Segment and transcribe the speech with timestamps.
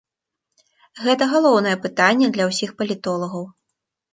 [1.03, 3.45] Гэта галоўнае пытанне для ўсіх палітолагаў.